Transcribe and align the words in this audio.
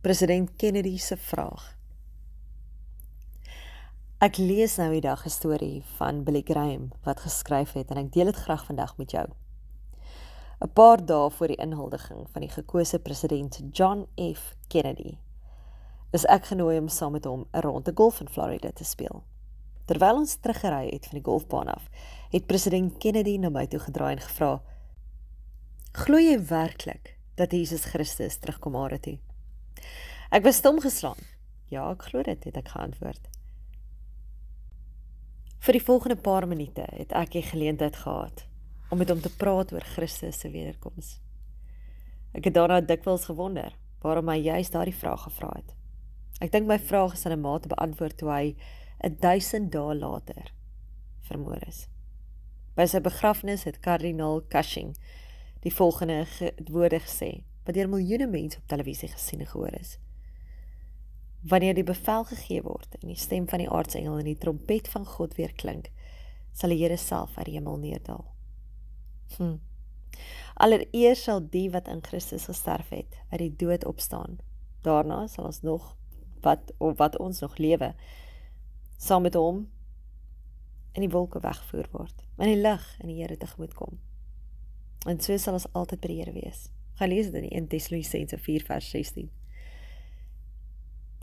President 0.00 0.50
Kennedy 0.56 0.96
se 0.96 1.16
vraag. 1.16 1.62
Ek 4.22 4.36
lees 4.38 4.76
nou 4.78 4.92
die 4.92 5.02
dag 5.02 5.24
'n 5.26 5.30
storie 5.30 5.82
van 5.96 6.22
Billy 6.22 6.42
Graham 6.46 6.92
wat 7.02 7.20
geskryf 7.20 7.72
het 7.72 7.90
en 7.90 7.96
ek 7.96 8.12
deel 8.12 8.30
dit 8.30 8.36
graag 8.36 8.64
vandag 8.64 8.96
met 8.96 9.10
jou. 9.10 9.26
'n 10.62 10.70
Paar 10.72 11.06
dae 11.06 11.30
voor 11.30 11.46
die 11.46 11.56
inhuldiging 11.56 12.28
van 12.30 12.40
die 12.40 12.50
gekose 12.50 12.98
president 12.98 13.60
John 13.72 14.06
F 14.34 14.54
Kennedy 14.68 15.18
is 16.12 16.26
ek 16.26 16.44
genooi 16.44 16.78
om 16.78 16.88
saam 16.88 17.12
met 17.12 17.24
hom 17.24 17.46
'n 17.52 17.60
ronde 17.60 17.92
golf 17.94 18.20
in 18.20 18.28
Florida 18.28 18.70
te 18.70 18.84
speel. 18.84 19.24
Terwyl 19.84 20.16
ons 20.16 20.36
teruggery 20.36 20.88
het 20.92 21.06
van 21.06 21.18
die 21.18 21.24
golfbaan 21.24 21.74
af, 21.74 21.88
het 22.30 22.46
president 22.46 22.98
Kennedy 22.98 23.36
na 23.36 23.48
my 23.48 23.66
toe 23.66 23.80
gedraai 23.80 24.12
en 24.14 24.22
gevra: 24.22 24.62
"Glo 25.92 26.18
jy 26.18 26.46
werklik 26.46 27.18
dat 27.34 27.50
Jesus 27.50 27.84
Christus 27.84 28.36
terugkom 28.36 28.76
aarde 28.76 29.00
toe?" 29.00 29.18
Ek 30.28 30.44
was 30.44 30.56
stom 30.60 30.76
geslaan. 30.80 31.20
Ja, 31.72 31.86
ek 31.90 32.02
glo 32.10 32.22
dit, 32.22 32.42
het 32.44 32.56
ek 32.60 32.68
geantwoord. 32.68 33.28
Vir 35.64 35.76
die 35.76 35.84
volgende 35.84 36.16
paar 36.20 36.44
minute 36.48 36.84
het 36.92 37.14
ek 37.16 37.32
die 37.32 37.42
geleentheid 37.42 37.96
gehad 37.96 38.44
om 38.92 39.00
met 39.00 39.08
hom 39.08 39.22
te 39.24 39.32
praat 39.40 39.72
oor 39.72 39.84
Christus 39.94 40.40
se 40.40 40.50
wederkoms. 40.52 41.14
Ek 42.36 42.44
het 42.44 42.54
daarna 42.54 42.82
dikwels 42.84 43.24
gewonder 43.28 43.72
waarom 44.04 44.28
hy 44.28 44.36
juist 44.44 44.72
daardie 44.76 44.96
vraag 44.96 45.24
gevra 45.26 45.48
het. 45.56 45.72
Ek 46.44 46.52
dink 46.52 46.68
my 46.68 46.76
vraag 46.78 47.16
is 47.16 47.24
aan 47.26 47.32
'n 47.32 47.40
mate 47.40 47.68
beantwoord 47.68 48.18
toe 48.18 48.30
hy 48.30 48.56
1000 49.00 49.72
dae 49.72 49.94
later 49.94 50.52
vermoor 51.20 51.62
is. 51.66 51.88
By 52.76 52.86
sy 52.86 53.00
begrafnis 53.00 53.64
het 53.64 53.80
kardinaal 53.80 54.44
Cushing 54.48 54.94
die 55.60 55.74
volgende 55.74 56.24
ge 56.24 56.52
woorde 56.70 57.00
gesê 57.00 57.44
wat 57.64 57.74
deur 57.74 57.88
miljoene 57.88 58.26
mense 58.26 58.58
op 58.58 58.68
televisie 58.68 59.08
gesien 59.08 59.40
en 59.40 59.46
gehoor 59.46 59.74
is. 59.80 59.98
Wanneer 61.42 61.74
die 61.74 61.86
bevel 61.86 62.24
gegee 62.24 62.62
word 62.62 62.96
en 63.00 63.12
die 63.12 63.18
stem 63.18 63.46
van 63.48 63.62
die 63.62 63.70
aartsengel 63.70 64.18
en 64.18 64.26
die 64.26 64.38
trompet 64.38 64.88
van 64.88 65.06
God 65.06 65.36
weer 65.38 65.52
klink, 65.54 65.92
sal 66.52 66.74
die 66.74 66.80
Here 66.82 66.96
self 66.96 67.36
uit 67.38 67.46
die 67.46 67.54
hemel 67.58 67.78
neerdal. 67.78 68.24
Hm. 69.36 69.58
Allereers 70.58 71.22
sal 71.22 71.44
die 71.52 71.68
wat 71.70 71.88
in 71.88 72.02
Christus 72.02 72.48
gesterf 72.50 72.90
het, 72.90 73.14
uit 73.30 73.38
die 73.44 73.54
dood 73.56 73.84
opstaan. 73.86 74.40
Daarna 74.82 75.26
sal 75.30 75.46
ons 75.46 75.62
nog 75.62 75.94
wat 76.40 76.72
of 76.78 76.96
wat 76.98 77.18
ons 77.18 77.40
nog 77.40 77.58
lewe 77.58 77.94
saam 78.96 79.22
met 79.22 79.34
hom 79.34 79.68
in 80.92 81.04
die 81.04 81.10
wolke 81.10 81.40
weggevoer 81.40 81.88
word 81.92 82.24
in 82.38 82.52
die 82.52 82.60
lig 82.60 82.84
in 83.02 83.10
die 83.10 83.18
Here 83.20 83.36
tegemoet 83.36 83.74
kom 83.78 83.98
en 85.06 85.20
so 85.22 85.36
sal 85.38 85.58
ons 85.58 85.68
altyd 85.72 86.02
by 86.02 86.12
die 86.12 86.20
Here 86.20 86.34
wees 86.36 86.68
gaan 87.00 87.12
lees 87.12 87.30
dit 87.30 87.42
in 87.42 87.50
1 87.62 87.68
Tessalonisense 87.74 88.38
4 88.46 88.66
vers 88.70 88.90
16 88.94 89.30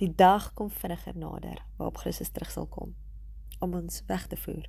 die 0.02 0.12
dag 0.16 0.52
kom 0.54 0.70
vinniger 0.70 1.18
nader 1.18 1.62
waarop 1.78 1.98
Christus 2.04 2.32
terug 2.36 2.52
sal 2.52 2.68
kom 2.68 2.96
om 3.60 3.74
ons 3.74 4.04
weg 4.08 4.28
te 4.28 4.38
voer 4.38 4.68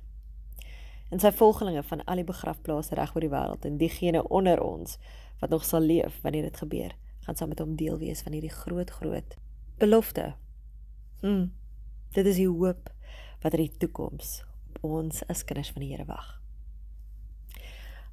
en 1.11 1.23
sy 1.23 1.31
volgelinge 1.31 1.83
van 1.87 2.03
al 2.05 2.21
die 2.21 2.27
begrafplase 2.27 2.95
reg 2.99 3.15
oor 3.15 3.25
die 3.25 3.33
wêreld 3.33 3.67
en 3.67 3.79
diegene 3.81 4.23
onder 4.27 4.61
ons 4.63 4.97
wat 5.41 5.53
nog 5.53 5.65
sal 5.65 5.85
leef 5.85 6.21
wanneer 6.23 6.49
dit 6.49 6.63
gebeur 6.63 6.95
gaan 7.27 7.35
saam 7.35 7.53
met 7.53 7.63
hom 7.63 7.75
deel 7.79 7.99
wees 8.01 8.23
van 8.25 8.35
hierdie 8.35 8.53
groot 8.53 8.91
groot 8.99 9.39
belofte 9.79 10.33
hm 11.21 11.47
dit 12.15 12.25
is 12.25 12.39
die 12.39 12.49
hoop 12.49 12.91
wat 13.43 13.53
in 13.53 13.67
die 13.67 13.77
toekoms 13.77 14.41
op 14.67 14.83
ons 14.83 15.23
as 15.31 15.43
kinders 15.45 15.71
van 15.73 15.83
die 15.83 15.91
Here 15.93 16.05
wag. 16.05 16.41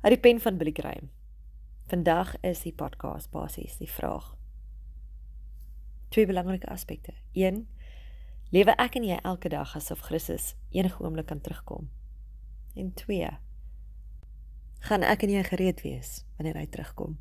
Uit 0.04 0.12
die 0.12 0.20
pen 0.20 0.40
van 0.40 0.56
Billy 0.60 0.72
Graham. 0.76 1.10
Vandag 1.88 2.36
is 2.40 2.64
die 2.64 2.72
podcast 2.72 3.30
basies 3.32 3.78
die 3.80 3.90
vraag. 3.90 4.34
Twee 6.14 6.26
belangrike 6.26 6.66
aspekte. 6.66 7.12
1. 7.32 7.56
Lewe 8.54 8.74
ek 8.78 8.94
en 8.94 9.02
jy 9.02 9.16
elke 9.26 9.50
dag 9.50 9.72
asof 9.74 10.04
Christus 10.06 10.52
enige 10.70 11.02
oomblik 11.02 11.26
kan 11.26 11.40
terugkom? 11.42 11.88
En 12.78 12.92
2. 12.94 13.32
Gaan 14.86 15.02
ek 15.02 15.24
en 15.26 15.32
jy 15.34 15.42
gereed 15.48 15.82
wees 15.82 16.12
wanneer 16.36 16.60
hy 16.60 16.68
terugkom? 16.70 17.16